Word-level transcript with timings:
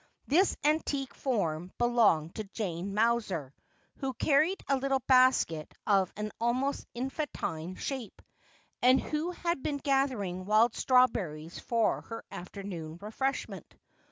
This 0.25 0.57
antique 0.63 1.13
form 1.13 1.73
belonged 1.77 2.33
to 2.33 2.43
Jane 2.55 2.95
Mowser, 2.95 3.53
who 3.97 4.15
carried 4.15 4.63
a 4.67 4.75
little 4.75 5.01
basket 5.01 5.71
of 5.85 6.11
an 6.17 6.31
almost 6.41 6.87
infantine 6.95 7.75
shape, 7.75 8.23
and 8.81 8.99
who 8.99 9.29
had 9.29 9.61
been 9.61 9.77
gathering 9.77 10.45
wild 10.45 10.73
straw 10.73 11.05
beri 11.05 11.45
ies 11.45 11.59
for 11.59 12.01
her 12.01 12.23
afternoon 12.31 12.97
refreshment. 12.99 13.75